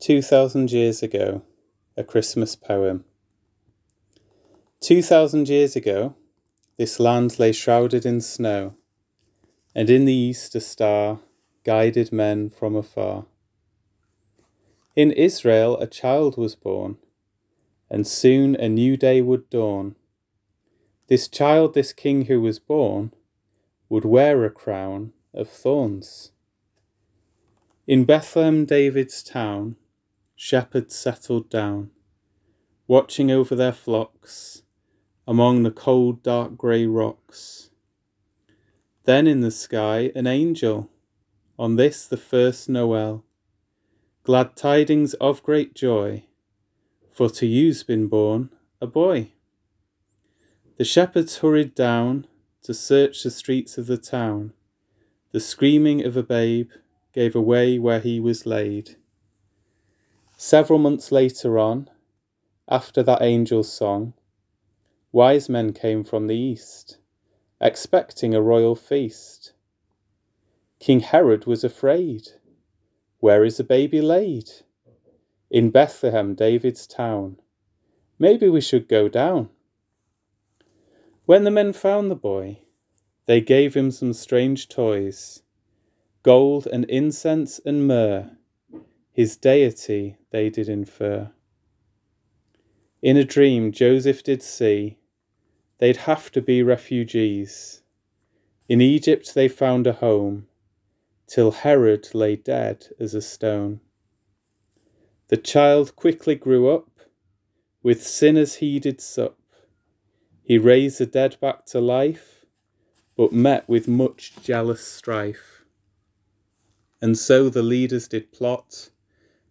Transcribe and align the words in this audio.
Two 0.00 0.22
thousand 0.22 0.72
years 0.72 1.02
ago, 1.02 1.42
a 1.94 2.02
Christmas 2.02 2.56
poem. 2.56 3.04
Two 4.80 5.02
thousand 5.02 5.46
years 5.50 5.76
ago, 5.76 6.14
this 6.78 6.98
land 6.98 7.38
lay 7.38 7.52
shrouded 7.52 8.06
in 8.06 8.22
snow, 8.22 8.76
and 9.74 9.90
in 9.90 10.06
the 10.06 10.14
east 10.14 10.54
a 10.54 10.60
star 10.60 11.20
guided 11.64 12.12
men 12.12 12.48
from 12.48 12.76
afar. 12.76 13.26
In 14.96 15.12
Israel 15.12 15.78
a 15.78 15.86
child 15.86 16.38
was 16.38 16.56
born, 16.56 16.96
and 17.90 18.06
soon 18.06 18.56
a 18.56 18.70
new 18.70 18.96
day 18.96 19.20
would 19.20 19.50
dawn. 19.50 19.96
This 21.08 21.28
child, 21.28 21.74
this 21.74 21.92
king 21.92 22.24
who 22.24 22.40
was 22.40 22.58
born, 22.58 23.12
would 23.90 24.06
wear 24.06 24.46
a 24.46 24.50
crown 24.50 25.12
of 25.34 25.50
thorns. 25.50 26.32
In 27.86 28.06
Bethlehem, 28.06 28.64
David's 28.64 29.22
town, 29.22 29.76
shepherds 30.42 30.96
settled 30.96 31.50
down, 31.50 31.90
watching 32.86 33.30
over 33.30 33.54
their 33.54 33.74
flocks 33.74 34.62
among 35.28 35.62
the 35.62 35.70
cold, 35.70 36.22
dark 36.22 36.56
grey 36.56 36.86
rocks. 36.86 37.68
Then 39.04 39.26
in 39.26 39.40
the 39.40 39.50
sky, 39.50 40.10
an 40.14 40.26
angel, 40.26 40.88
on 41.58 41.76
this 41.76 42.06
the 42.06 42.16
first 42.16 42.70
Noel, 42.70 43.22
glad 44.22 44.56
tidings 44.56 45.12
of 45.14 45.42
great 45.42 45.74
joy, 45.74 46.24
for 47.12 47.28
to 47.28 47.46
you's 47.46 47.82
been 47.82 48.06
born 48.06 48.48
a 48.80 48.86
boy. 48.86 49.32
The 50.78 50.86
shepherds 50.86 51.40
hurried 51.40 51.74
down 51.74 52.26
to 52.62 52.72
search 52.72 53.22
the 53.22 53.30
streets 53.30 53.76
of 53.76 53.86
the 53.86 53.98
town. 53.98 54.54
The 55.32 55.40
screaming 55.40 56.02
of 56.02 56.16
a 56.16 56.22
babe 56.22 56.70
gave 57.12 57.36
away 57.36 57.78
where 57.78 58.00
he 58.00 58.18
was 58.18 58.46
laid. 58.46 58.96
Several 60.42 60.78
months 60.78 61.12
later 61.12 61.58
on, 61.58 61.90
after 62.66 63.02
that 63.02 63.20
angel's 63.20 63.70
song, 63.70 64.14
wise 65.12 65.50
men 65.50 65.74
came 65.74 66.02
from 66.02 66.28
the 66.28 66.34
east, 66.34 66.96
expecting 67.60 68.34
a 68.34 68.40
royal 68.40 68.74
feast. 68.74 69.52
King 70.78 71.00
Herod 71.00 71.44
was 71.44 71.62
afraid. 71.62 72.30
Where 73.18 73.44
is 73.44 73.58
the 73.58 73.64
baby 73.64 74.00
laid? 74.00 74.50
In 75.50 75.68
Bethlehem, 75.68 76.34
David's 76.34 76.86
town. 76.86 77.38
Maybe 78.18 78.48
we 78.48 78.62
should 78.62 78.88
go 78.88 79.10
down. 79.10 79.50
When 81.26 81.44
the 81.44 81.50
men 81.50 81.74
found 81.74 82.10
the 82.10 82.16
boy, 82.16 82.60
they 83.26 83.42
gave 83.42 83.74
him 83.74 83.90
some 83.90 84.14
strange 84.14 84.70
toys 84.70 85.42
gold 86.22 86.66
and 86.66 86.86
incense 86.86 87.60
and 87.66 87.86
myrrh 87.86 88.38
his 89.12 89.36
deity 89.36 90.16
they 90.30 90.48
did 90.48 90.68
infer. 90.68 91.30
In 93.02 93.16
a 93.16 93.24
dream 93.24 93.72
Joseph 93.72 94.22
did 94.22 94.42
see 94.42 94.98
they'd 95.78 95.96
have 95.98 96.30
to 96.32 96.42
be 96.42 96.62
refugees. 96.62 97.82
In 98.68 98.80
Egypt 98.80 99.34
they 99.34 99.48
found 99.48 99.86
a 99.86 99.94
home, 99.94 100.46
till 101.26 101.50
Herod 101.50 102.14
lay 102.14 102.36
dead 102.36 102.86
as 103.00 103.14
a 103.14 103.22
stone. 103.22 103.80
The 105.28 105.36
child 105.36 105.96
quickly 105.96 106.34
grew 106.34 106.68
up, 106.68 107.00
with 107.82 108.06
sinners 108.06 108.56
he 108.56 108.78
did 108.78 109.00
sup. 109.00 109.38
He 110.42 110.58
raised 110.58 110.98
the 110.98 111.06
dead 111.06 111.36
back 111.40 111.66
to 111.66 111.80
life, 111.80 112.44
but 113.16 113.32
met 113.32 113.68
with 113.68 113.88
much 113.88 114.34
jealous 114.42 114.86
strife. 114.86 115.64
And 117.00 117.16
so 117.16 117.48
the 117.48 117.62
leaders 117.62 118.08
did 118.08 118.32
plot 118.32 118.90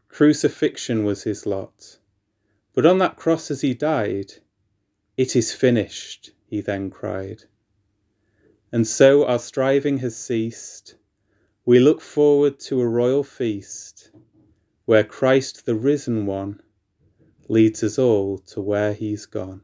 Crucifixion 0.10 1.06
was 1.06 1.24
his 1.24 1.46
lot. 1.46 2.00
But 2.74 2.86
on 2.86 2.98
that 2.98 3.16
cross 3.16 3.50
as 3.50 3.62
he 3.62 3.74
died, 3.74 4.34
It 5.16 5.36
is 5.36 5.54
finished, 5.54 6.32
he 6.46 6.62
then 6.62 6.90
cried. 6.90 7.44
And 8.72 8.86
so 8.86 9.26
our 9.26 9.40
striving 9.40 10.00
has 10.00 10.18
ceased. 10.18 10.96
We 11.66 11.80
look 11.80 12.02
forward 12.02 12.60
to 12.62 12.82
a 12.82 12.88
royal 12.88 13.24
feast, 13.24 14.12
where 14.86 15.04
Christ 15.04 15.66
the 15.66 15.76
risen 15.76 16.26
one 16.26 16.62
leads 17.48 17.84
us 17.84 17.98
all 17.98 18.38
to 18.40 18.62
where 18.62 18.94
he's 18.94 19.26
gone. 19.26 19.62